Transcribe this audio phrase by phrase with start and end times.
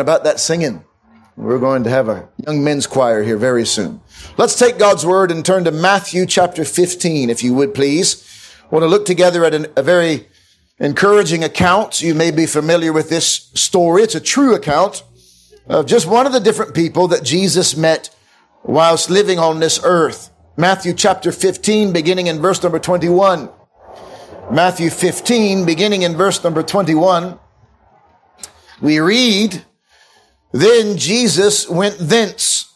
[0.00, 0.84] about that singing.
[1.36, 4.00] We're going to have a young men's choir here very soon.
[4.36, 8.52] Let's take God's word and turn to Matthew chapter 15, if you would please.
[8.62, 10.28] I want to look together at an, a very
[10.78, 12.02] encouraging account.
[12.02, 14.02] You may be familiar with this story.
[14.02, 15.02] It's a true account
[15.66, 18.14] of just one of the different people that Jesus met
[18.62, 20.30] whilst living on this earth.
[20.56, 23.50] Matthew chapter 15, beginning in verse number 21.
[24.50, 27.38] Matthew 15, beginning in verse number 21.
[28.80, 29.64] We read,
[30.54, 32.72] Then Jesus went thence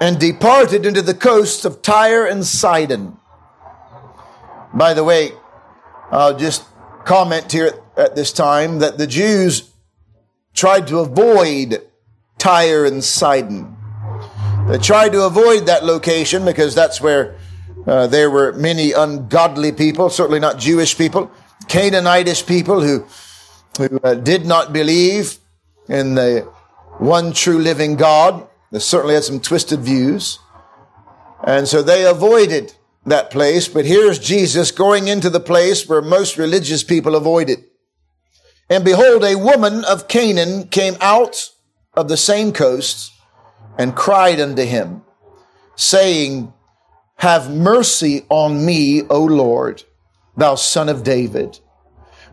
[0.00, 3.18] and departed into the coasts of Tyre and Sidon.
[4.72, 5.32] By the way,
[6.10, 6.64] I'll just
[7.04, 9.70] comment here at, this time that the Jews
[10.54, 11.82] tried to avoid
[12.38, 13.76] Tyre and Sidon.
[14.66, 17.36] They tried to avoid that location because that's where
[17.86, 21.30] uh, there were many ungodly people, certainly not Jewish people,
[21.66, 23.04] Canaanitish people who,
[23.76, 25.36] who uh, did not believe
[25.90, 26.55] in the
[26.98, 28.46] one true living God.
[28.72, 30.38] They certainly had some twisted views.
[31.44, 33.68] And so they avoided that place.
[33.68, 37.64] But here's Jesus going into the place where most religious people avoided.
[38.68, 41.50] And behold, a woman of Canaan came out
[41.94, 43.12] of the same coast
[43.78, 45.02] and cried unto him,
[45.76, 46.52] saying,
[47.16, 49.84] Have mercy on me, O Lord,
[50.36, 51.60] thou son of David.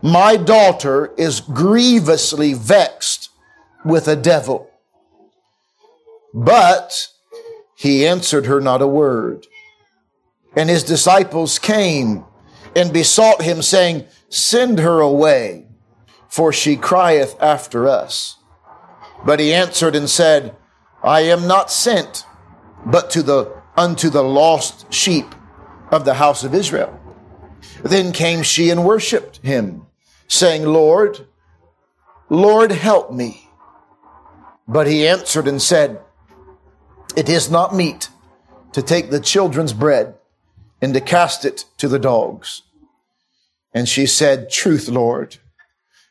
[0.02, 3.23] My daughter is grievously vexed
[3.84, 4.70] with a devil.
[6.32, 7.08] But
[7.76, 9.46] he answered her not a word.
[10.56, 12.24] And his disciples came
[12.76, 15.66] and besought him, saying, Send her away,
[16.28, 18.36] for she crieth after us.
[19.24, 20.56] But he answered and said,
[21.02, 22.24] I am not sent
[22.86, 25.34] but to the unto the lost sheep
[25.90, 27.00] of the house of Israel.
[27.82, 29.86] Then came she and worshipped him,
[30.28, 31.26] saying, Lord,
[32.28, 33.43] Lord, help me.
[34.66, 36.00] But he answered and said,
[37.16, 38.08] It is not meet
[38.72, 40.14] to take the children's bread
[40.80, 42.62] and to cast it to the dogs.
[43.72, 45.36] And she said, Truth, Lord.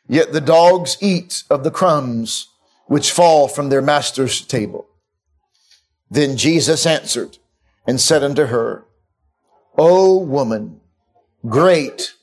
[0.06, 2.48] Yet the dogs eat of the crumbs
[2.86, 4.86] which fall from their master's table.
[6.10, 7.38] Then Jesus answered
[7.86, 8.84] and said unto her,
[9.76, 10.80] O woman,
[11.48, 12.14] great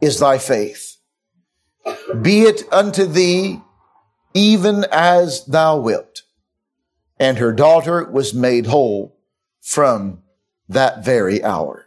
[0.00, 0.96] is thy faith.
[2.20, 3.60] Be it unto thee
[4.38, 6.22] even as thou wilt.
[7.18, 9.18] And her daughter was made whole
[9.60, 10.22] from
[10.68, 11.86] that very hour.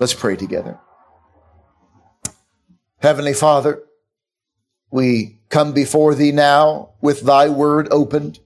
[0.00, 0.80] Let's pray together.
[2.98, 3.84] Heavenly Father,
[4.90, 8.40] we come before thee now with thy word opened.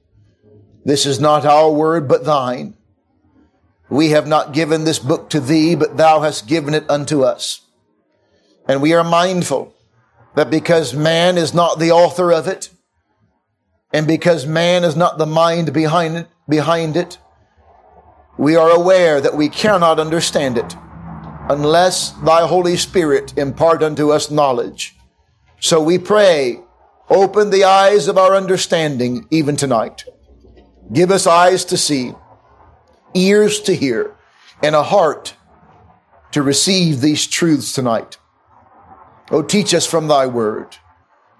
[0.85, 2.75] This is not our word, but thine.
[3.89, 7.63] We have not given this book to thee, but thou hast given it unto us.
[8.67, 9.73] And we are mindful
[10.35, 12.69] that because man is not the author of it,
[13.93, 17.19] and because man is not the mind behind it, behind it,
[18.37, 20.77] we are aware that we cannot understand it
[21.49, 24.97] unless thy Holy Spirit impart unto us knowledge.
[25.61, 26.61] So we pray,
[27.09, 30.05] open the eyes of our understanding even tonight.
[30.93, 32.13] Give us eyes to see,
[33.15, 34.15] ears to hear,
[34.63, 35.35] and a heart
[36.33, 38.19] to receive these truths tonight.
[39.31, 40.77] Oh, teach us from thy word.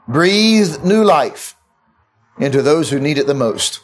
[0.07, 1.55] Breathe new life
[2.41, 3.81] into those who need it the most.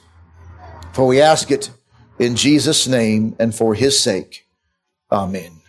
[0.92, 1.70] For we ask it
[2.18, 4.46] in Jesus' name and for his sake.
[5.10, 5.60] Amen.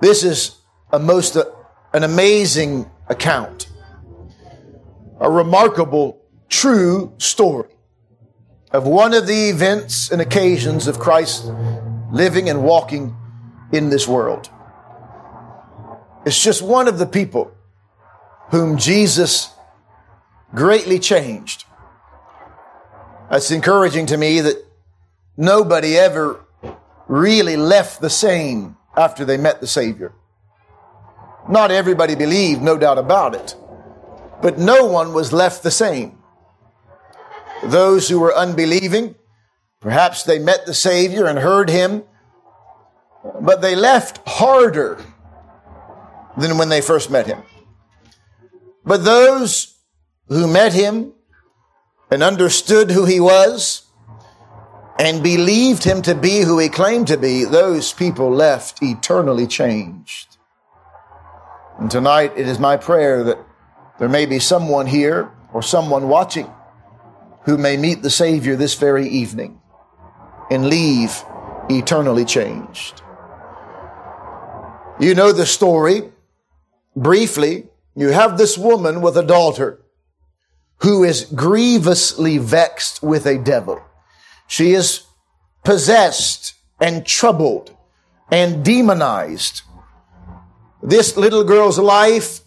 [0.00, 0.56] This is
[0.92, 1.44] a most, uh,
[1.92, 3.68] an amazing account,
[5.20, 7.70] a remarkable, true story
[8.70, 11.50] of one of the events and occasions of Christ
[12.10, 13.16] living and walking
[13.72, 14.50] in this world.
[16.26, 17.52] It's just one of the people
[18.50, 19.53] whom Jesus
[20.54, 21.64] greatly changed.
[23.30, 24.64] It's encouraging to me that
[25.36, 26.44] nobody ever
[27.08, 30.12] really left the same after they met the Savior.
[31.48, 33.54] Not everybody believed, no doubt about it,
[34.40, 36.18] but no one was left the same
[37.70, 39.14] those who were unbelieving.
[39.80, 42.04] Perhaps they met the Savior and heard Him,
[43.40, 45.02] but they left harder
[46.36, 47.42] than when they first met Him.
[48.84, 49.73] But those
[50.28, 51.12] who met Him
[52.10, 53.82] and understood who He was
[54.98, 60.36] and believed Him to be who He claimed to be, those people left eternally changed.
[61.78, 63.38] And tonight it is my prayer that
[63.98, 66.50] there may be someone here or someone watching
[67.44, 69.60] who may meet the Savior this very evening
[70.50, 71.22] and leave
[71.68, 73.02] eternally changed.
[75.00, 76.10] You know the story.
[76.96, 77.66] Briefly,
[77.96, 79.83] you have this woman with a daughter
[80.78, 83.82] who is grievously vexed with a devil.
[84.46, 85.04] She is
[85.64, 87.74] possessed and troubled
[88.30, 89.62] and demonized.
[90.82, 92.40] This little girl's life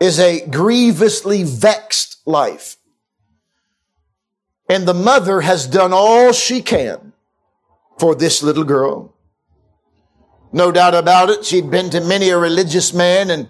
[0.00, 2.76] is a grievously vexed life.
[4.68, 7.12] And the mother has done all she can
[7.98, 9.14] for this little girl.
[10.52, 13.48] No doubt about it, she'd been to many a religious man and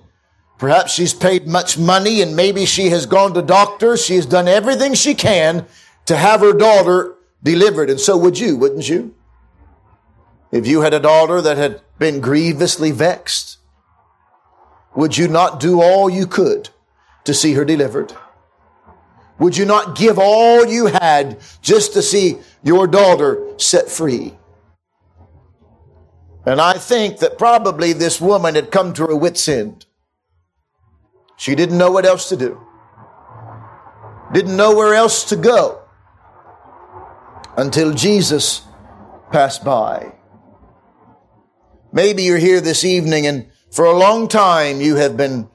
[0.58, 4.05] perhaps she's paid much money and maybe she has gone to doctors.
[4.05, 5.67] She has done everything she can
[6.06, 7.91] to have her daughter delivered.
[7.91, 9.14] And so would you, wouldn't you?
[10.53, 13.58] If you had a daughter that had been grievously vexed,
[14.94, 16.70] would you not do all you could
[17.25, 18.12] to see her delivered?
[19.38, 24.38] Would you not give all you had just to see your daughter set free?
[26.47, 29.85] And I think that probably this woman had come to her wits' end.
[31.37, 32.61] She didn't know what else to do.
[34.33, 35.83] Didn't know where else to go
[37.56, 38.62] until Jesus
[39.31, 40.15] passed by.
[41.93, 45.49] Maybe you're here this evening and for a long time you have been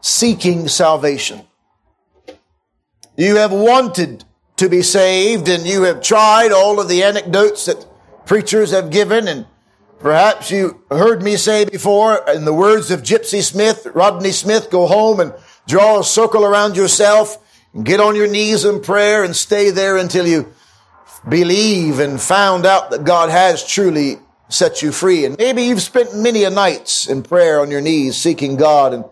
[0.00, 1.42] seeking salvation.
[3.16, 4.24] You have wanted
[4.56, 7.86] to be saved and you have tried all of the anecdotes that
[8.26, 9.46] preachers have given and
[10.04, 14.86] perhaps you heard me say before in the words of Gypsy Smith, Rodney Smith, go
[14.86, 15.34] home and
[15.66, 17.38] draw a circle around yourself
[17.72, 20.52] and get on your knees in prayer and stay there until you
[21.28, 24.18] believe and found out that God has truly
[24.48, 25.24] set you free.
[25.24, 29.04] And maybe you've spent many a nights in prayer on your knees seeking God and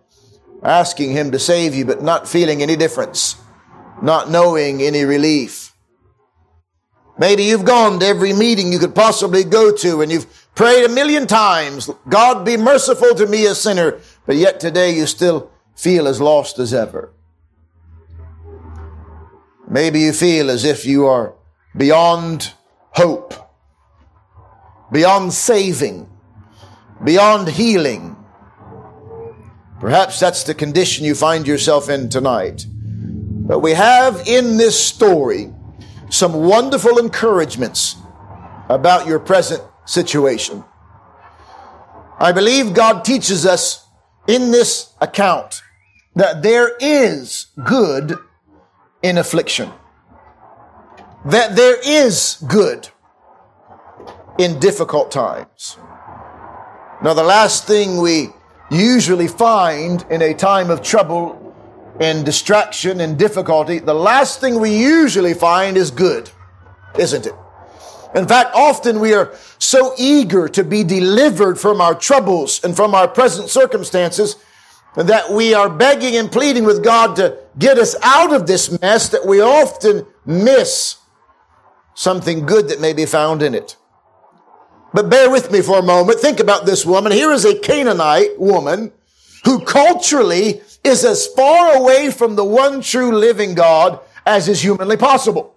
[0.62, 3.36] asking Him to save you, but not feeling any difference
[4.02, 5.74] not knowing any relief.
[7.18, 10.88] Maybe you've gone to every meeting you could possibly go to and you've prayed a
[10.88, 16.06] million times, God be merciful to me a sinner, but yet today you still feel
[16.06, 17.12] as lost as ever.
[19.68, 21.34] Maybe you feel as if you are
[21.76, 22.52] beyond
[22.90, 23.34] hope,
[24.90, 26.10] beyond saving,
[27.02, 28.16] beyond healing.
[29.80, 32.66] Perhaps that's the condition you find yourself in tonight.
[32.68, 35.52] But we have in this story
[36.10, 37.96] some wonderful encouragements
[38.68, 40.64] about your present situation.
[42.18, 43.86] I believe God teaches us
[44.26, 45.62] in this account
[46.14, 48.16] that there is good
[49.02, 49.70] in affliction.
[51.24, 52.88] That there is good
[54.38, 55.76] in difficult times.
[57.02, 58.28] Now, the last thing we
[58.70, 61.54] usually find in a time of trouble
[62.00, 66.30] and distraction and difficulty, the last thing we usually find is good,
[66.98, 67.34] isn't it?
[68.14, 72.94] In fact, often we are so eager to be delivered from our troubles and from
[72.94, 74.36] our present circumstances
[74.96, 79.08] that we are begging and pleading with God to get us out of this mess
[79.08, 80.96] that we often miss
[81.94, 83.76] something good that may be found in it.
[84.92, 86.20] But bear with me for a moment.
[86.20, 87.12] Think about this woman.
[87.12, 88.92] Here is a Canaanite woman
[89.44, 94.98] who culturally is as far away from the one true living God as is humanly
[94.98, 95.54] possible.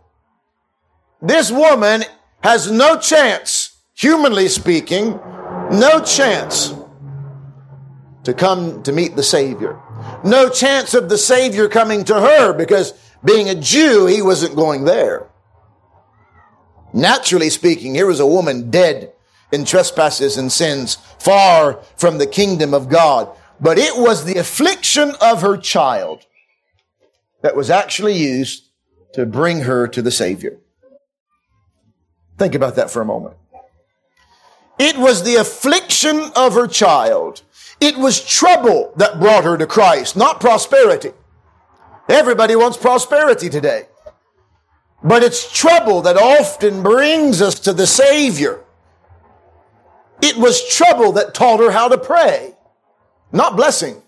[1.22, 2.04] This woman
[2.46, 5.20] has no chance, humanly speaking,
[5.72, 6.74] no chance
[8.24, 9.80] to come to meet the Savior.
[10.24, 12.94] No chance of the Savior coming to her because
[13.24, 15.28] being a Jew, he wasn't going there.
[16.94, 19.12] Naturally speaking, here was a woman dead
[19.52, 25.14] in trespasses and sins, far from the kingdom of God but it was the affliction
[25.22, 26.26] of her child
[27.42, 28.70] that was actually used
[29.14, 30.60] to bring her to the Savior.
[32.38, 33.36] Think about that for a moment.
[34.78, 37.42] It was the affliction of her child.
[37.80, 41.12] It was trouble that brought her to Christ, not prosperity.
[42.10, 43.88] Everybody wants prosperity today.
[45.04, 48.62] But it's trouble that often brings us to the Savior.
[50.22, 52.56] It was trouble that taught her how to pray
[53.36, 54.02] not blessing.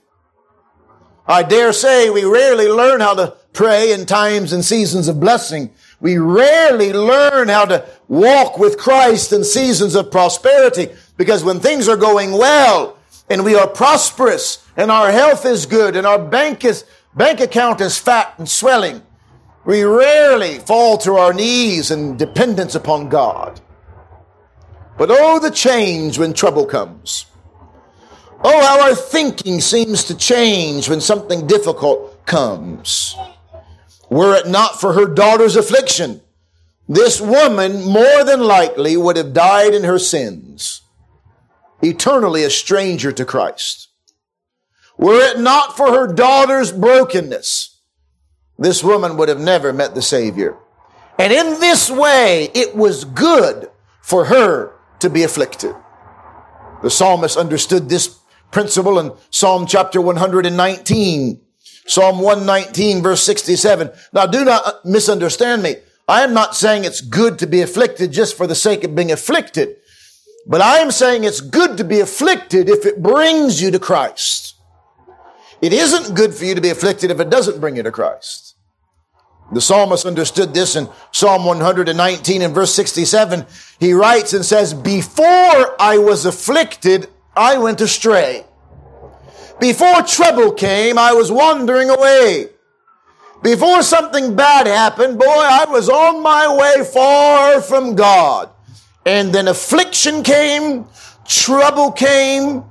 [1.28, 5.72] I dare say we rarely learn how to pray in times and seasons of blessing.
[6.00, 11.88] We rarely learn how to walk with Christ in seasons of prosperity because when things
[11.88, 12.98] are going well
[13.30, 16.86] and we are prosperous and our health is good and our bank is,
[17.16, 19.02] bank account is fat and swelling,
[19.66, 23.60] we rarely fall to our knees in dependence upon God.
[24.98, 27.26] But oh, the change when trouble comes.
[28.44, 33.16] Oh, how our thinking seems to change when something difficult comes.
[34.10, 36.22] Were it not for her daughter's affliction,
[36.88, 40.82] this woman more than likely would have died in her sins,
[41.82, 43.90] eternally a stranger to Christ.
[44.98, 47.78] Were it not for her daughter's brokenness,
[48.58, 50.58] this woman would have never met the Savior.
[51.20, 53.70] And in this way, it was good
[54.02, 55.76] for her to be afflicted.
[56.82, 58.20] The psalmist understood this
[58.52, 61.42] principle in Psalm chapter 119.
[61.88, 63.90] Psalm 119 verse 67.
[64.14, 65.78] Now do not misunderstand me.
[66.08, 69.12] I am not saying it's good to be afflicted just for the sake of being
[69.12, 69.78] afflicted.
[70.46, 74.56] But I am saying it's good to be afflicted if it brings you to Christ.
[75.62, 78.56] It isn't good for you to be afflicted if it doesn't bring you to Christ.
[79.52, 83.46] The psalmist understood this in Psalm 119 and verse 67.
[83.80, 88.46] He writes and says, Before I was afflicted, I went astray.
[89.60, 92.50] Before trouble came, I was wandering away.
[93.44, 98.50] Before something bad happened, boy, I was on my way far from God.
[99.06, 100.86] And then affliction came,
[101.26, 102.64] trouble came,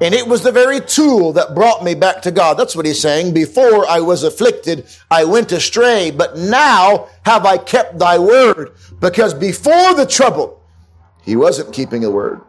[0.00, 2.54] and it was the very tool that brought me back to God.
[2.58, 3.32] That's what he's saying.
[3.32, 8.72] Before I was afflicted, I went astray, but now have I kept thy word.
[9.00, 10.60] Because before the trouble,
[11.22, 12.40] he wasn't keeping a word.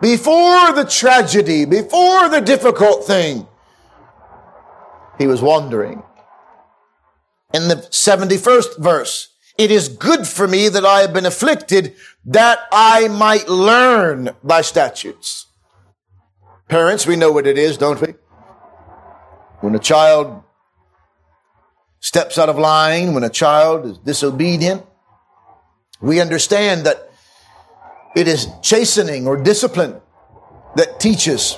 [0.00, 3.46] Before the tragedy, before the difficult thing,
[5.18, 6.02] he was wandering.
[7.52, 11.94] In the 71st verse, it is good for me that I have been afflicted
[12.26, 15.46] that I might learn thy statutes.
[16.68, 18.14] Parents, we know what it is, don't we?
[19.60, 20.42] When a child
[22.00, 24.84] steps out of line, when a child is disobedient,
[26.00, 27.10] we understand that
[28.14, 30.00] it is chastening or discipline
[30.76, 31.56] that teaches.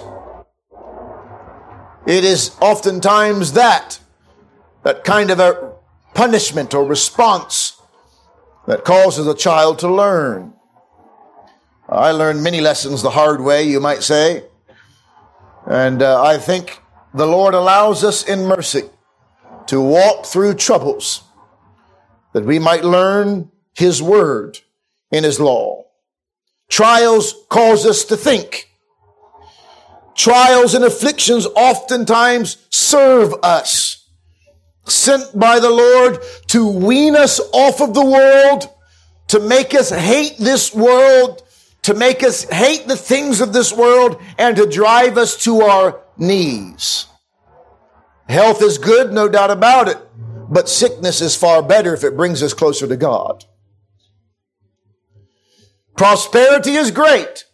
[2.06, 3.98] It is oftentimes that,
[4.84, 5.74] that kind of a
[6.14, 7.80] punishment or response
[8.66, 10.52] that causes a child to learn.
[11.88, 14.44] I learned many lessons the hard way, you might say.
[15.66, 16.80] And uh, I think
[17.12, 18.84] the Lord allows us in mercy
[19.66, 21.22] to walk through troubles
[22.32, 24.58] that we might learn His word
[25.10, 25.85] in His law.
[26.68, 28.70] Trials cause us to think.
[30.14, 34.08] Trials and afflictions oftentimes serve us.
[34.84, 38.68] Sent by the Lord to wean us off of the world,
[39.28, 41.42] to make us hate this world,
[41.82, 46.00] to make us hate the things of this world and to drive us to our
[46.16, 47.06] knees.
[48.28, 49.98] Health is good, no doubt about it,
[50.48, 53.44] but sickness is far better if it brings us closer to God.
[55.96, 57.44] Prosperity is great,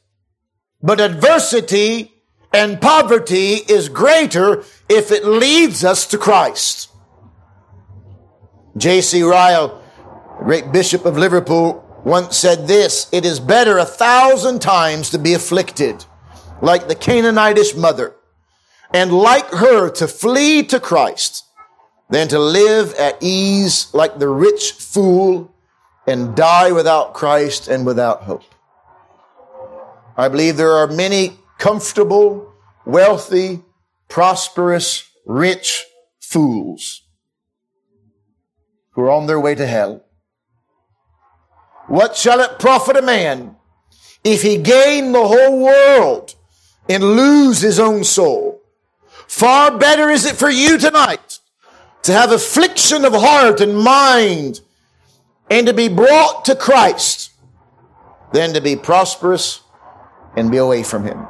[0.83, 2.13] but adversity
[2.53, 6.91] and poverty is greater if it leads us to Christ.
[8.77, 9.23] J.C.
[9.23, 9.83] Ryle,
[10.41, 15.35] great bishop of Liverpool, once said this, it is better a thousand times to be
[15.35, 16.05] afflicted
[16.61, 18.17] like the Canaanitish mother
[18.93, 21.45] and like her to flee to Christ
[22.11, 25.52] than to live at ease like the rich fool
[26.07, 28.45] and die without Christ and without hope.
[30.17, 32.53] I believe there are many comfortable,
[32.85, 33.63] wealthy,
[34.09, 35.85] prosperous, rich
[36.21, 37.03] fools
[38.91, 40.05] who are on their way to hell
[41.93, 43.57] what shall it profit a man
[44.25, 46.35] if he gain the whole world
[46.89, 48.63] and lose his own soul?
[49.27, 51.39] Far better is it for you tonight
[52.03, 54.61] to have affliction of heart and mind
[55.53, 57.31] and to be brought to Christ
[58.33, 59.61] than to be prosperous
[60.35, 61.27] and be away from him.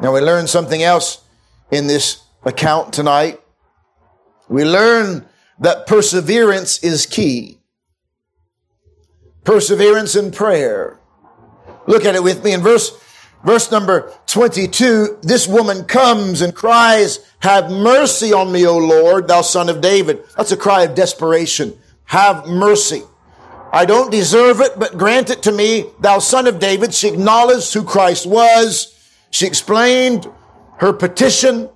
[0.00, 1.22] Now we learn something else
[1.70, 3.40] in this account tonight.
[4.48, 5.26] We learn
[5.60, 7.60] that perseverance is key.
[9.44, 10.98] Perseverance in prayer.
[11.86, 13.00] Look at it with me in verse,
[13.44, 15.20] verse number 22.
[15.22, 20.24] This woman comes and cries, have mercy on me, O Lord, thou son of David.
[20.36, 21.78] That's a cry of desperation.
[22.04, 23.02] Have mercy.
[23.72, 26.94] I don't deserve it, but grant it to me, thou son of David.
[26.94, 28.94] She acknowledged who Christ was.
[29.30, 30.30] She explained
[30.78, 31.68] her petition.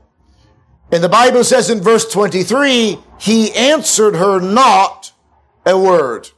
[0.92, 5.12] And the Bible says in verse 23, he answered her not
[5.66, 6.28] a word.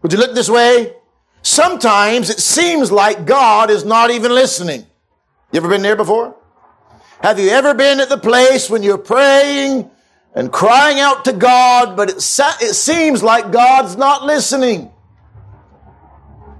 [0.00, 0.94] Would you look this way?
[1.42, 4.86] Sometimes it seems like God is not even listening.
[5.52, 6.36] You ever been there before?
[7.20, 9.90] Have you ever been at the place when you're praying
[10.34, 14.90] and crying out to God, but it, it seems like God's not listening?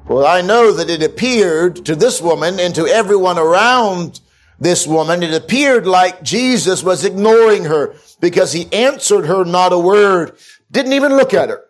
[0.08, 4.20] Well, I know that it appeared to this woman and to everyone around
[4.58, 9.78] this woman, it appeared like Jesus was ignoring her because he answered her not a
[9.78, 10.36] word,
[10.70, 11.64] didn't even look at her.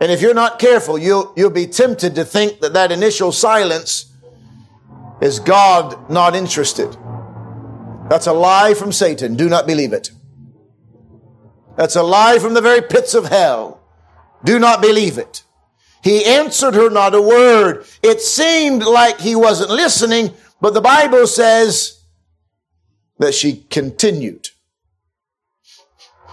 [0.00, 4.12] And if you're not careful, you'll, you'll be tempted to think that that initial silence
[5.20, 6.96] is God not interested.
[8.10, 9.36] That's a lie from Satan.
[9.36, 10.10] Do not believe it.
[11.76, 13.80] That's a lie from the very pits of hell.
[14.42, 15.44] Do not believe it.
[16.02, 17.86] He answered her not a word.
[18.02, 22.02] It seemed like he wasn't listening, but the Bible says
[23.20, 24.48] that she continued.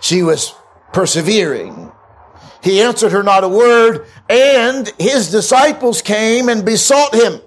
[0.01, 0.55] She was
[0.93, 1.91] persevering.
[2.63, 7.39] He answered her not a word, and his disciples came and besought him.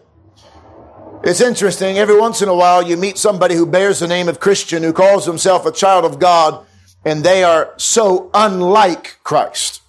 [1.22, 1.98] It's interesting.
[1.98, 4.92] Every once in a while, you meet somebody who bears the name of Christian, who
[4.92, 6.64] calls himself a child of God,
[7.04, 9.82] and they are so unlike Christ.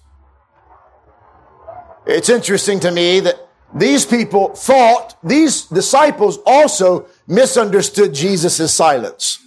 [2.06, 9.38] It's interesting to me that these people thought, these disciples also misunderstood Jesus' silence.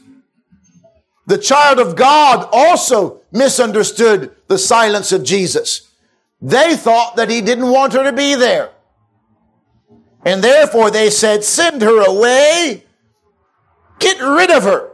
[1.27, 5.92] The child of God also misunderstood the silence of Jesus.
[6.42, 8.72] They thought that he didn't want her to be there.
[10.25, 12.84] And therefore they said, send her away.
[14.00, 14.91] Get rid of her.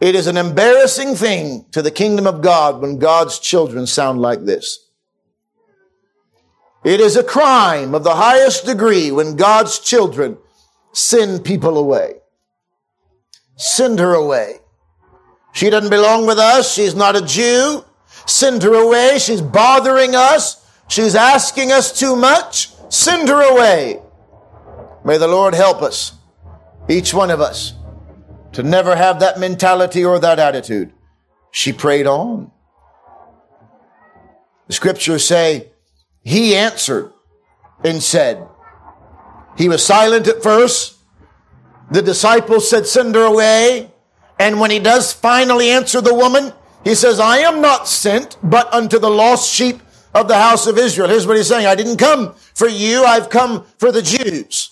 [0.00, 4.44] It is an embarrassing thing to the kingdom of God when God's children sound like
[4.44, 4.88] this.
[6.84, 10.38] It is a crime of the highest degree when God's children
[10.92, 12.14] send people away.
[13.56, 14.60] Send her away.
[15.52, 16.72] She doesn't belong with us.
[16.72, 17.84] She's not a Jew.
[18.24, 19.18] Send her away.
[19.18, 20.64] She's bothering us.
[20.88, 22.70] She's asking us too much.
[22.90, 24.02] Send her away.
[25.04, 26.12] May the Lord help us,
[26.88, 27.74] each one of us,
[28.52, 30.92] to never have that mentality or that attitude.
[31.52, 32.50] She prayed on.
[34.66, 35.70] The scriptures say,
[36.22, 37.12] He answered
[37.84, 38.46] and said,
[39.56, 40.98] He was silent at first.
[41.92, 43.92] The disciples said, Send her away.
[44.38, 48.72] And when he does finally answer the woman, he says, I am not sent but
[48.72, 49.80] unto the lost sheep
[50.14, 51.08] of the house of Israel.
[51.08, 51.66] Here's what he's saying.
[51.66, 53.04] I didn't come for you.
[53.04, 54.70] I've come for the Jews.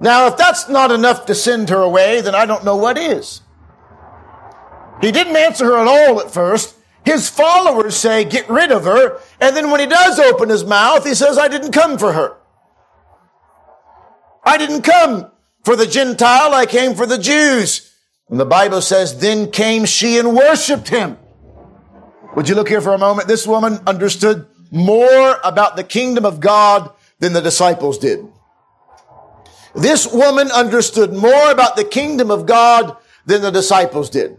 [0.00, 3.40] Now, if that's not enough to send her away, then I don't know what is.
[5.00, 6.76] He didn't answer her at all at first.
[7.04, 9.20] His followers say, get rid of her.
[9.40, 12.36] And then when he does open his mouth, he says, I didn't come for her.
[14.44, 15.30] I didn't come
[15.64, 16.54] for the Gentile.
[16.54, 17.92] I came for the Jews.
[18.28, 21.18] And the Bible says, then came she and worshiped him.
[22.34, 23.28] Would you look here for a moment?
[23.28, 28.26] This woman understood more about the kingdom of God than the disciples did.
[29.74, 34.38] This woman understood more about the kingdom of God than the disciples did.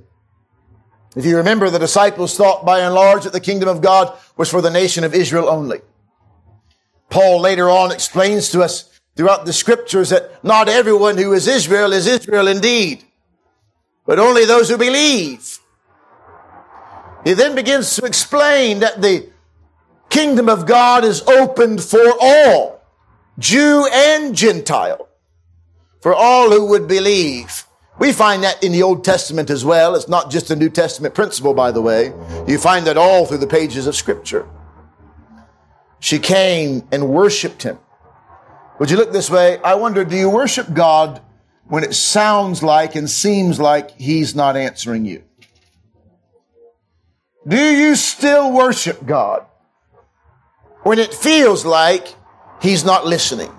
[1.16, 4.50] If you remember, the disciples thought by and large that the kingdom of God was
[4.50, 5.82] for the nation of Israel only.
[7.10, 11.94] Paul later on explains to us throughout the scriptures that not everyone who is Israel
[11.94, 13.04] is Israel indeed,
[14.06, 15.60] but only those who believe.
[17.24, 19.30] He then begins to explain that the
[20.10, 22.82] kingdom of God is opened for all,
[23.40, 25.08] Jew and Gentile,
[26.02, 27.66] for all who would believe.
[28.00, 29.96] We find that in the Old Testament as well.
[29.96, 32.14] It's not just a New Testament principle, by the way.
[32.48, 34.48] You find that all through the pages of Scripture.
[36.00, 37.80] She came and worshiped him.
[38.80, 39.60] Would you look this way?
[39.60, 41.22] I wonder, do you worship God
[41.66, 45.24] when it sounds like and seems like he's not answering you?
[47.48, 49.46] Do you still worship God
[50.84, 52.16] when it feels like
[52.62, 53.52] He's not listening?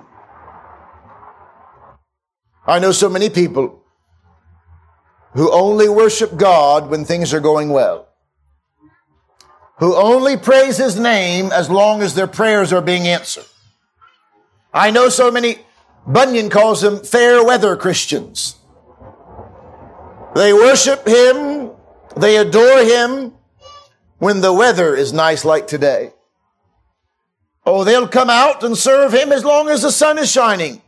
[2.67, 3.83] I know so many people
[5.35, 8.09] who only worship God when things are going well,
[9.81, 13.45] who only praise His name as long as their prayers are being answered.
[14.73, 15.59] I know so many,
[16.07, 18.57] Bunyan calls them fair weather Christians.
[20.35, 21.71] They worship Him,
[22.17, 23.35] they adore Him,
[24.25, 26.11] when the weather is nice like today.
[27.67, 30.81] Oh, they'll come out and serve him as long as the sun is shining.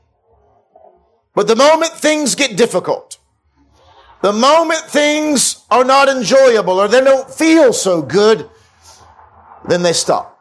[1.35, 3.19] But the moment things get difficult,
[4.23, 8.49] the moment things are not enjoyable or they don't feel so good,
[9.69, 10.41] then they stop.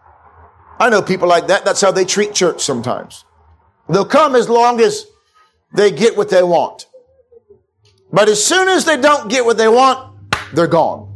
[0.80, 1.66] I know people like that.
[1.66, 3.26] That's how they treat church sometimes.
[3.90, 5.06] They'll come as long as
[5.74, 6.88] they get what they want.
[8.10, 10.16] But as soon as they don't get what they want,
[10.54, 11.15] they're gone.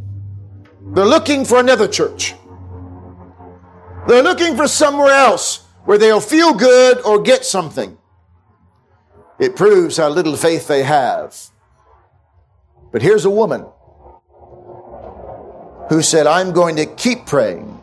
[0.91, 2.33] They're looking for another church.
[4.07, 7.97] They're looking for somewhere else where they'll feel good or get something.
[9.37, 11.37] It proves how little faith they have.
[12.91, 13.65] But here's a woman
[15.89, 17.81] who said, I'm going to keep praying,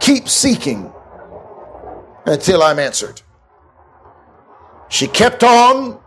[0.00, 0.92] keep seeking
[2.26, 3.22] until I'm answered.
[4.88, 6.00] She kept on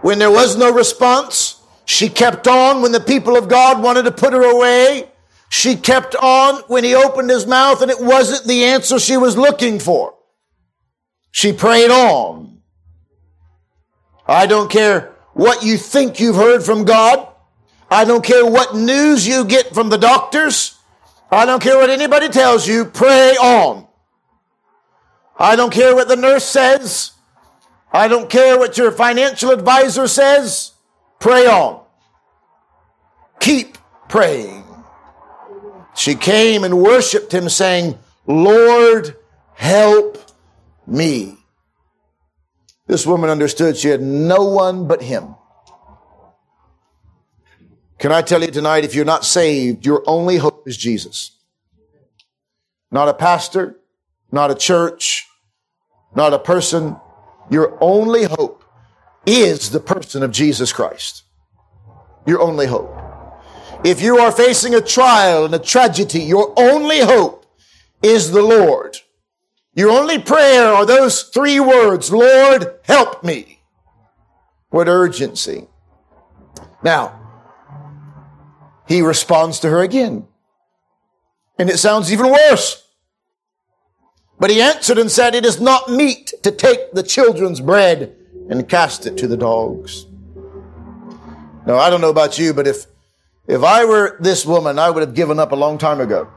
[0.00, 1.60] when there was no response.
[1.84, 5.10] She kept on when the people of God wanted to put her away.
[5.56, 9.36] She kept on when he opened his mouth and it wasn't the answer she was
[9.36, 10.16] looking for.
[11.30, 12.60] She prayed on.
[14.26, 17.28] I don't care what you think you've heard from God.
[17.88, 20.76] I don't care what news you get from the doctors.
[21.30, 22.84] I don't care what anybody tells you.
[22.84, 23.86] Pray on.
[25.38, 27.12] I don't care what the nurse says.
[27.92, 30.72] I don't care what your financial advisor says.
[31.20, 31.80] Pray on.
[33.38, 34.63] Keep praying.
[35.94, 39.16] She came and worshiped him saying, Lord,
[39.54, 40.18] help
[40.86, 41.36] me.
[42.86, 45.36] This woman understood she had no one but him.
[47.98, 51.30] Can I tell you tonight, if you're not saved, your only hope is Jesus.
[52.90, 53.76] Not a pastor,
[54.30, 55.26] not a church,
[56.14, 56.96] not a person.
[57.50, 58.64] Your only hope
[59.26, 61.22] is the person of Jesus Christ.
[62.26, 63.03] Your only hope.
[63.84, 67.44] If you are facing a trial and a tragedy, your only hope
[68.02, 68.96] is the Lord.
[69.74, 73.60] Your only prayer are those three words, Lord, help me.
[74.70, 75.68] What urgency.
[76.82, 77.20] Now,
[78.88, 80.26] he responds to her again.
[81.58, 82.88] And it sounds even worse.
[84.40, 88.16] But he answered and said, It is not meet to take the children's bread
[88.48, 90.06] and cast it to the dogs.
[91.66, 92.86] Now, I don't know about you, but if,
[93.46, 96.28] if I were this woman, I would have given up a long time ago.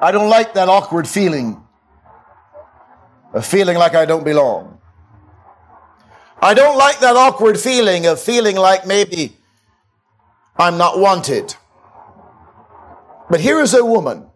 [0.00, 1.62] I don't like that awkward feeling
[3.32, 4.80] of feeling like I don't belong.
[6.40, 9.36] I don't like that awkward feeling of feeling like maybe
[10.56, 11.54] I'm not wanted.
[13.28, 14.26] But here is a woman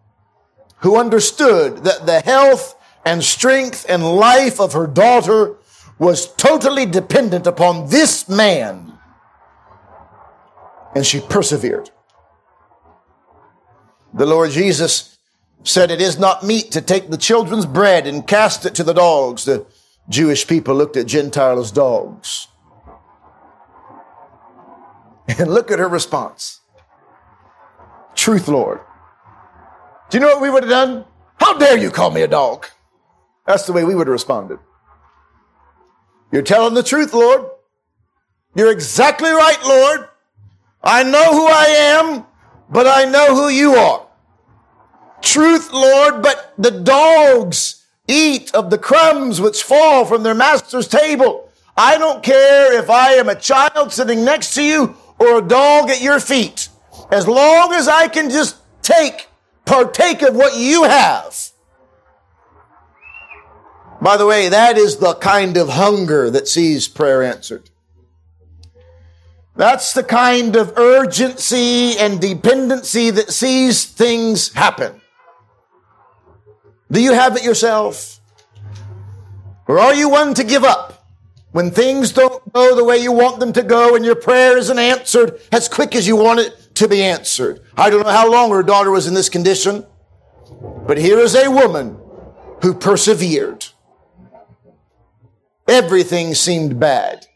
[0.77, 5.55] who understood that the health and strength and life of her daughter
[5.97, 8.92] was totally dependent upon this man.
[10.95, 11.89] And she persevered.
[14.13, 15.17] The Lord Jesus
[15.63, 18.93] said, It is not meet to take the children's bread and cast it to the
[18.93, 19.45] dogs.
[19.45, 19.65] The
[20.09, 22.47] Jewish people looked at Gentiles as dogs.
[25.39, 26.59] And look at her response.
[28.13, 28.81] Truth, Lord.
[30.09, 31.05] Do you know what we would have done?
[31.37, 32.67] How dare you call me a dog?
[33.47, 34.59] That's the way we would have responded.
[36.31, 37.45] You're telling the truth, Lord.
[38.55, 40.09] You're exactly right, Lord.
[40.83, 42.25] I know who I am,
[42.69, 44.05] but I know who you are.
[45.21, 51.49] Truth, Lord, but the dogs eat of the crumbs which fall from their master's table.
[51.77, 55.89] I don't care if I am a child sitting next to you or a dog
[55.89, 56.67] at your feet.
[57.11, 59.29] As long as I can just take,
[59.65, 61.35] partake of what you have.
[64.01, 67.69] By the way, that is the kind of hunger that sees prayer answered.
[69.55, 74.99] That's the kind of urgency and dependency that sees things happen.
[76.91, 78.19] Do you have it yourself?
[79.67, 81.07] Or are you one to give up
[81.51, 84.79] when things don't go the way you want them to go and your prayer isn't
[84.79, 87.61] answered as quick as you want it to be answered?
[87.77, 89.85] I don't know how long her daughter was in this condition,
[90.87, 91.97] but here is a woman
[92.63, 93.65] who persevered.
[95.67, 97.27] Everything seemed bad.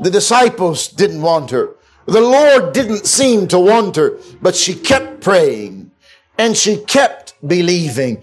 [0.00, 1.76] The disciples didn't want her.
[2.06, 5.90] The Lord didn't seem to want her, but she kept praying
[6.38, 8.22] and she kept believing.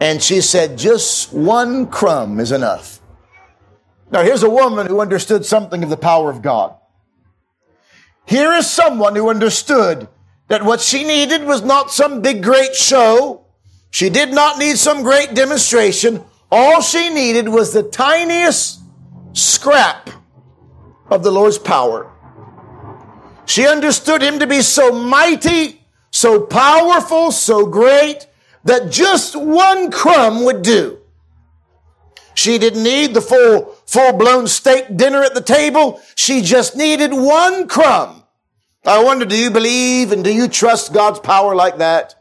[0.00, 3.00] And she said, just one crumb is enough.
[4.10, 6.76] Now here's a woman who understood something of the power of God.
[8.26, 10.08] Here is someone who understood
[10.48, 13.46] that what she needed was not some big great show.
[13.92, 16.24] She did not need some great demonstration.
[16.50, 18.80] All she needed was the tiniest
[19.34, 20.10] scrap
[21.12, 22.10] of the Lord's power.
[23.44, 28.26] She understood him to be so mighty, so powerful, so great,
[28.64, 30.98] that just one crumb would do.
[32.34, 36.00] She didn't need the full, full blown steak dinner at the table.
[36.14, 38.22] She just needed one crumb.
[38.84, 42.14] I wonder, do you believe and do you trust God's power like that?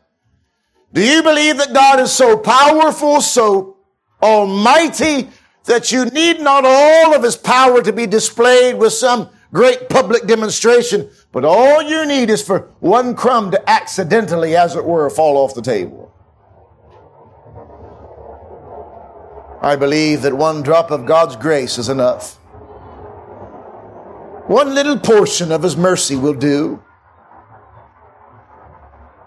[0.93, 3.77] Do you believe that God is so powerful, so
[4.21, 5.29] almighty,
[5.65, 10.25] that you need not all of his power to be displayed with some great public
[10.25, 15.37] demonstration, but all you need is for one crumb to accidentally, as it were, fall
[15.37, 16.11] off the table?
[19.61, 22.37] I believe that one drop of God's grace is enough.
[24.47, 26.81] One little portion of His mercy will do.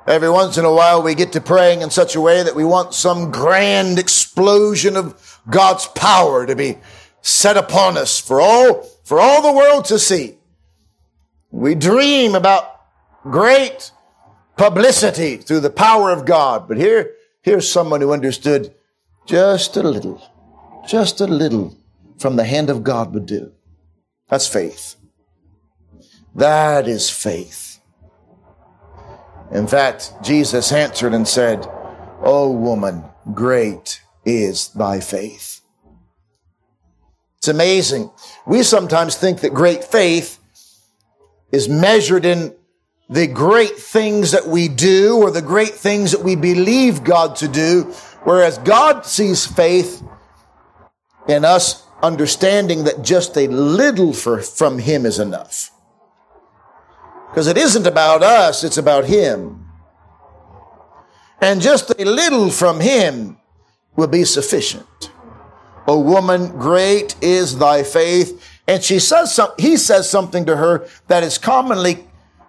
[0.07, 2.65] Every once in a while, we get to praying in such a way that we
[2.65, 6.79] want some grand explosion of God's power to be
[7.23, 10.37] set upon us for all, for all the world to see.
[11.51, 12.81] We dream about
[13.23, 13.93] great
[14.57, 16.69] publicity through the power of God.
[16.69, 18.75] But here, here's someone who understood
[19.27, 20.23] just a little,
[20.87, 21.77] just a little
[22.19, 23.53] from the hand of God would do.
[24.29, 24.97] That's faith.
[26.35, 27.81] That is faith.
[29.53, 31.67] In fact, Jesus answered and said,
[32.23, 35.61] O woman, great is thy faith.
[37.39, 38.11] It's amazing.
[38.47, 40.39] We sometimes think that great faith
[41.53, 42.55] is measured in
[43.09, 47.49] the great things that we do or the great things that we believe God to
[47.49, 50.03] do, whereas God sees faith
[51.29, 55.71] in us understanding that just a little for, from Him is enough.
[57.29, 59.67] Because it isn't about us, it's about Him.
[61.41, 63.39] And just a little from Him
[63.97, 65.11] will be sufficient.
[65.87, 68.43] O woman, great is thy faith.
[68.67, 72.07] And she says some, he says something to her that is commonly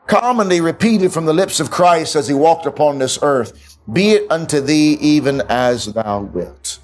[0.07, 3.77] commonly repeated from the lips of Christ as he walked upon this earth.
[3.91, 6.79] Be it unto thee even as thou wilt.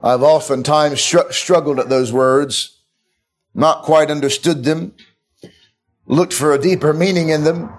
[0.00, 2.80] I've oftentimes str- struggled at those words,
[3.54, 4.94] not quite understood them,
[6.06, 7.72] looked for a deeper meaning in them,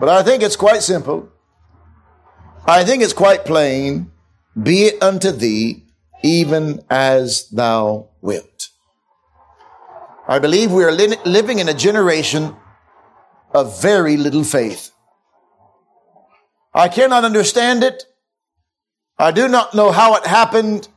[0.00, 1.28] but I think it's quite simple.
[2.66, 4.10] I think it's quite plain.
[4.60, 5.84] Be it unto thee
[6.22, 8.68] even as thou wilt.
[10.28, 12.54] I believe we are li- living in a generation
[13.52, 14.90] of very little faith.
[16.74, 18.04] I cannot understand it.
[19.18, 20.88] I do not know how it happened,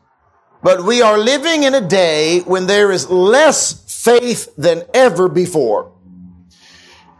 [0.63, 5.91] but we are living in a day when there is less faith than ever before.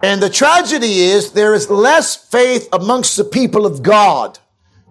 [0.02, 4.39] And the tragedy is there is less faith amongst the people of God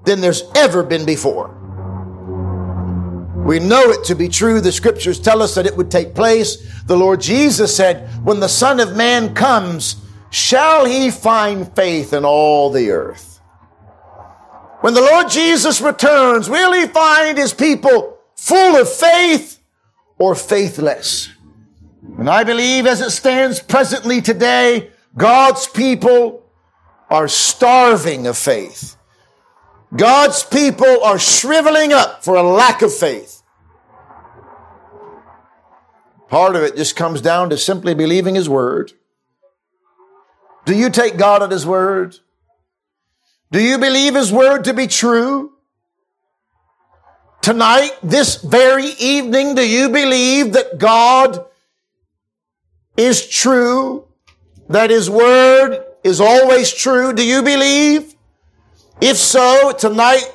[0.04, 1.60] than there's ever been before.
[3.44, 4.60] We know it to be true.
[4.60, 6.56] The scriptures tell us that it would take place.
[6.86, 9.96] The Lord Jesus said, when the Son of Man comes,
[10.30, 13.40] shall he find faith in all the earth?
[14.80, 19.58] When the Lord Jesus returns, will he find his people full of faith
[20.18, 21.30] or faithless?
[22.18, 26.46] And I believe as it stands presently today, God's people
[27.10, 28.93] are starving of faith.
[29.96, 33.42] God's people are shriveling up for a lack of faith.
[36.28, 38.92] Part of it just comes down to simply believing His Word
[40.64, 42.16] do you take God at His word?
[43.50, 45.52] Do you believe His word to be true?
[47.42, 51.44] Tonight, this very evening, do you believe that God
[52.96, 54.08] is true?
[54.68, 57.12] That His word is always true?
[57.12, 58.13] Do you believe?
[59.00, 60.30] If so, tonight,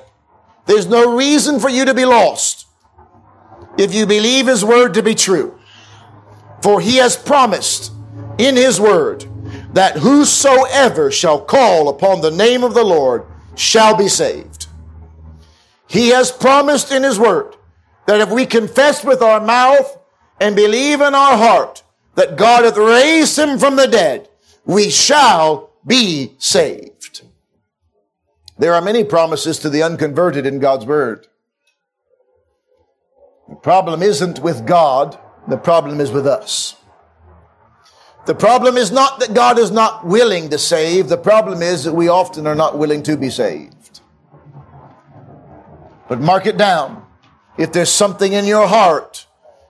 [0.65, 2.67] there's no reason for you to be lost
[3.77, 5.57] if you believe His word to be true.
[6.61, 7.91] For He has promised
[8.37, 9.25] in His word
[9.73, 14.67] that whosoever shall call upon the name of the Lord shall be saved.
[15.87, 17.55] He has promised in his word
[18.05, 19.97] that if we confess with our mouth
[20.39, 21.83] and believe in our heart
[22.15, 24.29] that God hath raised him from the dead,
[24.65, 27.21] we shall be saved.
[28.59, 31.27] There are many promises to the unconverted in God's word.
[33.47, 35.17] The problem isn't with God,
[35.47, 36.75] the problem is with us.
[38.25, 41.07] The problem is not that God is not willing to save.
[41.07, 44.01] The problem is that we often are not willing to be saved.
[46.09, 47.05] But mark it down.
[47.57, 49.25] If there's something in your heart,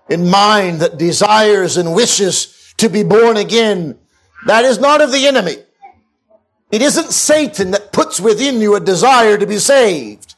[0.09, 3.99] in mind that desires and wishes to be born again,
[4.47, 5.57] that is not of the enemy.
[6.71, 10.35] It isn't Satan that puts within you a desire to be saved.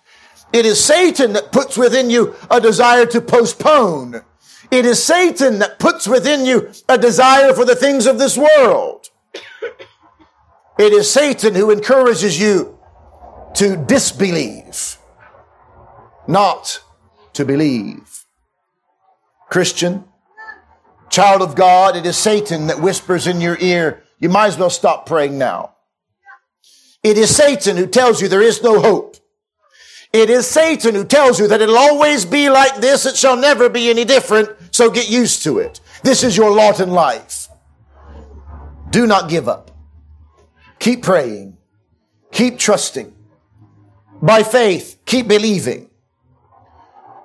[0.54, 4.22] It is Satan that puts within you a desire to postpone.
[4.70, 9.10] It is Satan that puts within you a desire for the things of this world.
[10.78, 12.80] It is Satan who encourages you
[13.56, 14.98] to disbelieve,
[16.28, 16.82] not
[17.34, 18.26] to believe.
[19.50, 20.06] Christian,
[21.10, 24.70] child of God, it is Satan that whispers in your ear, you might as well
[24.70, 25.76] stop praying now.
[27.04, 29.18] It is Satan who tells you there is no hope.
[30.14, 33.06] It is Satan who tells you that it'll always be like this.
[33.06, 34.50] It shall never be any different.
[34.72, 35.80] So get used to it.
[36.04, 37.48] This is your lot in life.
[38.90, 39.72] Do not give up.
[40.80, 41.58] Keep praying.
[42.32, 43.16] Keep trusting.
[44.22, 45.90] By faith, keep believing.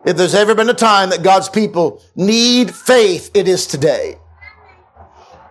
[0.05, 4.19] If there's ever been a time that God's people need faith, it is today.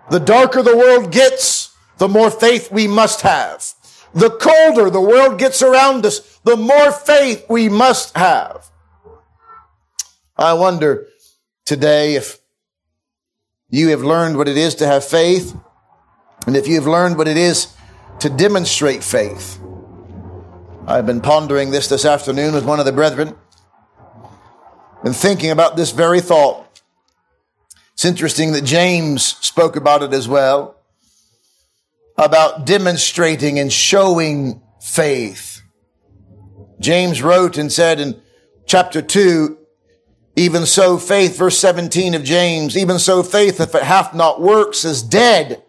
[0.10, 3.75] The darker the world gets, the more faith we must have.
[4.16, 8.70] The colder the world gets around us, the more faith we must have.
[10.38, 11.08] I wonder
[11.66, 12.40] today if
[13.70, 15.56] you have learned what it is to have faith
[16.48, 17.74] and if you have learned what it is
[18.20, 19.60] to demonstrate faith.
[20.88, 23.36] I've been pondering this this afternoon with one of the brethren
[25.04, 26.82] and thinking about this very thought.
[27.94, 30.76] It's interesting that James spoke about it as well,
[32.18, 35.62] about demonstrating and showing faith.
[36.80, 38.22] James wrote and said in
[38.66, 39.58] chapter 2,
[40.38, 44.84] even so faith, verse 17 of James, even so faith, if it hath not works,
[44.84, 45.64] is dead,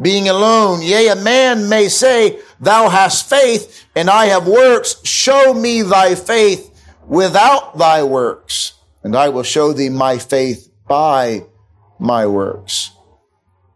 [0.00, 0.80] being alone.
[0.80, 4.96] Yea, a man may say, thou hast faith and I have works.
[5.04, 6.70] Show me thy faith
[7.06, 11.44] without thy works, and I will show thee my faith by
[11.98, 12.92] my works.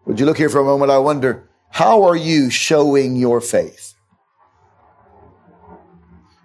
[0.07, 0.91] Would you look here for a moment?
[0.91, 3.95] I wonder, how are you showing your faith?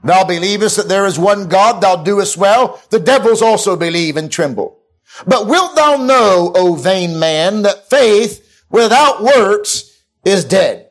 [0.04, 2.82] Thou believest that there is one God, thou doest well.
[2.90, 4.80] The devils also believe and tremble.
[5.28, 10.90] But wilt thou know, O vain man, that faith without works is dead?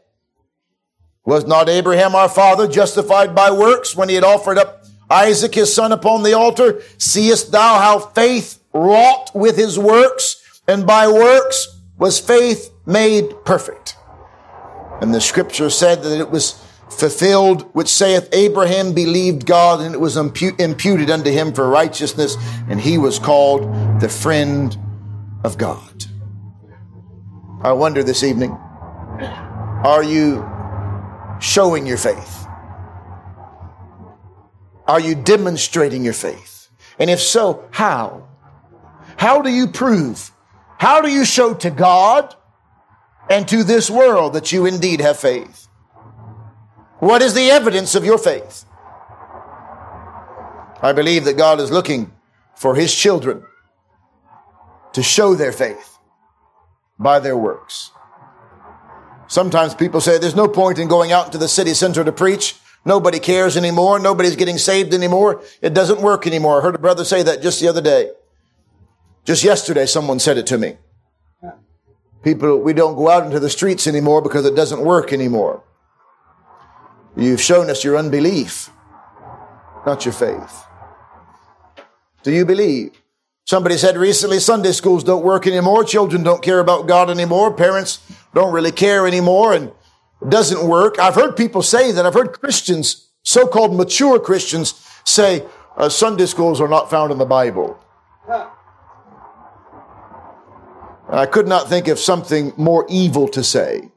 [1.24, 5.74] Was not Abraham our father justified by works when he had offered up Isaac his
[5.74, 6.81] son upon the altar?
[6.96, 11.66] Seest thou how faith wrought with his works, and by works
[11.98, 13.97] was faith made perfect?
[15.00, 20.00] And the scripture said that it was fulfilled, which saith, Abraham believed God and it
[20.00, 22.37] was imputed unto him for righteousness,
[22.68, 23.62] and he was called
[24.00, 24.76] the friend
[25.44, 26.04] of God.
[27.62, 30.48] I wonder this evening, are you
[31.40, 32.46] showing your faith?
[34.87, 36.70] Are you demonstrating your faith?
[36.98, 38.26] And if so, how?
[39.16, 40.32] How do you prove?
[40.78, 42.34] How do you show to God
[43.30, 45.68] and to this world that you indeed have faith?
[46.98, 48.64] What is the evidence of your faith?
[50.80, 52.12] I believe that God is looking
[52.54, 53.44] for his children
[54.92, 55.98] to show their faith
[56.98, 57.90] by their works.
[59.28, 62.56] Sometimes people say there's no point in going out into the city center to preach.
[62.84, 63.98] Nobody cares anymore.
[63.98, 65.42] Nobody's getting saved anymore.
[65.60, 66.58] It doesn't work anymore.
[66.58, 68.10] I heard a brother say that just the other day.
[69.24, 70.78] Just yesterday, someone said it to me.
[72.22, 75.62] People, we don't go out into the streets anymore because it doesn't work anymore.
[77.16, 78.70] You've shown us your unbelief,
[79.87, 80.64] not your faith.
[82.22, 82.92] Do you believe?
[83.44, 85.83] Somebody said recently Sunday schools don't work anymore.
[85.83, 87.54] Children don't care about God anymore.
[87.54, 88.00] Parents
[88.35, 89.72] don't really care anymore and
[90.20, 90.98] it doesn't work.
[90.98, 92.04] I've heard people say that.
[92.04, 97.24] I've heard Christians, so-called mature Christians say uh, Sunday schools are not found in the
[97.24, 97.78] Bible.
[101.10, 103.90] I could not think of something more evil to say.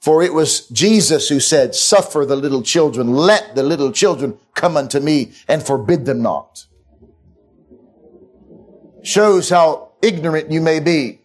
[0.00, 4.76] For it was Jesus who said, suffer the little children, let the little children come
[4.76, 6.66] unto me and forbid them not.
[9.02, 11.20] Shows how ignorant you may be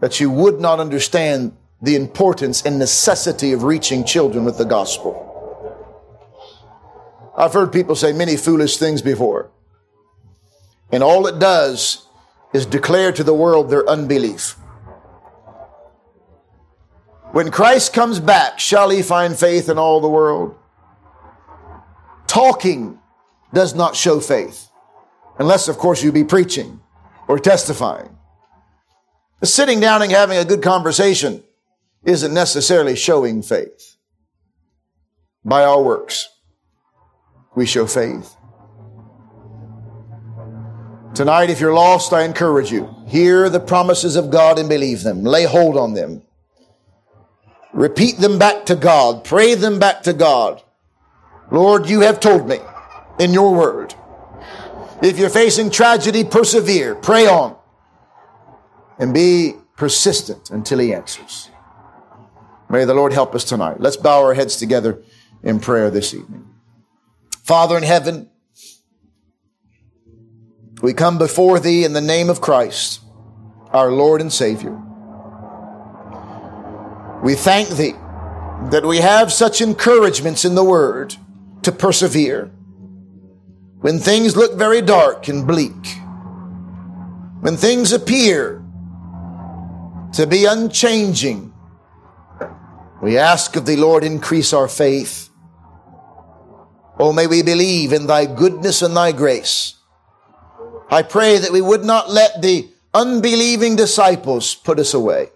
[0.00, 5.26] that you would not understand the importance and necessity of reaching children with the gospel.
[7.36, 9.50] I've heard people say many foolish things before.
[10.90, 12.06] And all it does
[12.52, 14.56] is declare to the world their unbelief.
[17.32, 20.56] When Christ comes back, shall he find faith in all the world?
[22.26, 22.98] Talking
[23.54, 24.68] does not show faith,
[25.38, 26.80] unless, of course, you be preaching
[27.28, 28.16] or testifying.
[29.42, 31.42] Sitting down and having a good conversation
[32.04, 33.96] isn't necessarily showing faith.
[35.44, 36.28] By our works,
[37.54, 38.36] we show faith.
[41.20, 42.96] Tonight, if you're lost, I encourage you.
[43.06, 45.22] Hear the promises of God and believe them.
[45.22, 46.22] Lay hold on them.
[47.74, 49.22] Repeat them back to God.
[49.22, 50.62] Pray them back to God.
[51.50, 52.56] Lord, you have told me
[53.18, 53.94] in your word.
[55.02, 56.94] If you're facing tragedy, persevere.
[56.94, 57.54] Pray on.
[58.98, 61.50] And be persistent until he answers.
[62.70, 63.78] May the Lord help us tonight.
[63.78, 65.02] Let's bow our heads together
[65.42, 66.48] in prayer this evening.
[67.42, 68.30] Father in heaven,
[70.82, 73.00] we come before thee in the name of Christ,
[73.72, 74.80] our Lord and Savior.
[77.22, 77.94] We thank thee
[78.70, 81.16] that we have such encouragements in the word
[81.62, 82.46] to persevere.
[83.80, 85.86] When things look very dark and bleak,
[87.40, 88.62] when things appear
[90.12, 91.52] to be unchanging,
[93.02, 95.30] we ask of thee, Lord, increase our faith.
[96.98, 99.79] Oh, may we believe in thy goodness and thy grace.
[100.90, 105.28] I pray that we would not let the unbelieving disciples put us away.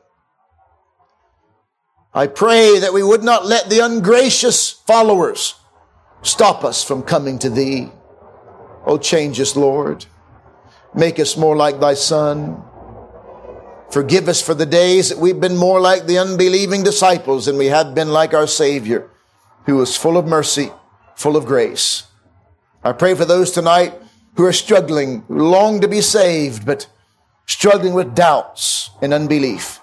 [2.13, 5.55] I pray that we would not let the ungracious followers
[6.23, 7.91] stop us from coming to thee.
[8.85, 10.07] Oh, change us, Lord.
[10.93, 12.63] Make us more like thy son.
[13.91, 17.67] Forgive us for the days that we've been more like the unbelieving disciples than we
[17.67, 19.09] have been like our Savior,
[19.67, 20.73] who was full of mercy,
[21.15, 22.05] full of grace.
[22.83, 23.95] I pray for those tonight
[24.37, 26.89] who are struggling, long to be saved, but
[27.47, 29.81] struggling with doubts and unbelief.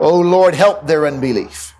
[0.00, 1.74] Oh Lord, help their unbelief.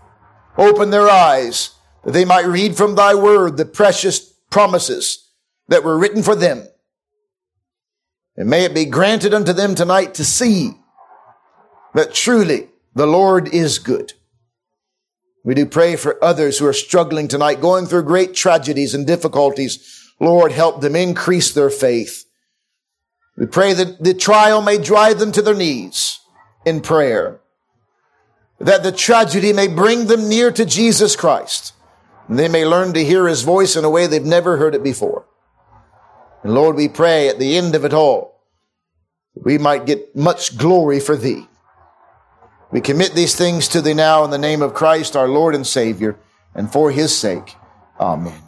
[0.56, 1.70] Open their eyes
[2.04, 4.18] that they might read from thy word the precious
[4.50, 5.30] promises
[5.68, 6.66] that were written for them.
[8.36, 10.72] And may it be granted unto them tonight to see
[11.94, 14.14] that truly the Lord is good.
[15.44, 19.97] We do pray for others who are struggling tonight, going through great tragedies and difficulties.
[20.20, 22.24] Lord, help them increase their faith.
[23.36, 26.18] We pray that the trial may drive them to their knees
[26.66, 27.40] in prayer,
[28.58, 31.72] that the tragedy may bring them near to Jesus Christ,
[32.26, 34.82] and they may learn to hear his voice in a way they've never heard it
[34.82, 35.24] before.
[36.42, 38.40] And Lord, we pray at the end of it all,
[39.34, 41.46] we might get much glory for thee.
[42.72, 45.66] We commit these things to thee now in the name of Christ, our Lord and
[45.66, 46.18] Savior,
[46.54, 47.54] and for his sake.
[48.00, 48.47] Amen.